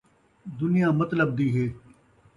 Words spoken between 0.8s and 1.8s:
مطلب دی ہے